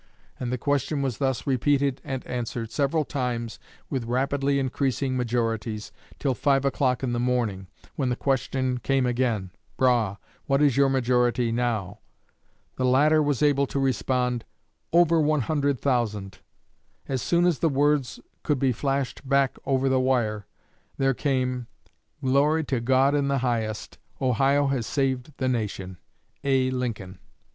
[0.39, 6.33] And the question was thus repeated and answered several times, with rapidly increasing majorities, till
[6.33, 10.17] five o'clock in the morning, when the question came again, "Brough,
[10.47, 11.99] what is your majority now?"
[12.77, 14.43] The latter was able to respond,
[14.91, 16.39] "Over 100,000."
[17.07, 20.47] As soon as the words could be flashed back over the wire,
[20.97, 21.67] there came:
[22.25, 23.99] "Glory to God in the highest.
[24.19, 25.99] Ohio has saved the Nation.
[26.43, 26.71] A.
[26.71, 27.19] Lincoln."